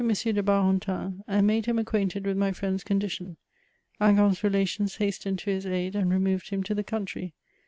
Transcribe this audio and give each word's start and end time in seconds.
de 0.01 0.07
Earentin, 0.07 1.21
and 1.27 1.45
made 1.45 1.67
him 1.67 1.77
acquainted 1.77 2.25
with 2.25 2.35
my 2.35 2.51
friend 2.51 2.73
*s 2.73 2.83
condition. 2.83 3.37
Hingant's 4.01 4.43
relations 4.43 4.95
hastened 4.95 5.37
to 5.37 5.51
his 5.51 5.67
aid^ 5.67 5.93
and 5.93 6.09
removed 6.09 6.49
him 6.49 6.63
to 6.63 6.73
the 6.73 6.83
country. 6.83 7.35